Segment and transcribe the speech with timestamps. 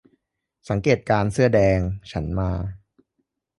[0.69, 1.79] สังเกตการณ์เสื้อแดง
[2.11, 2.51] ฉันมา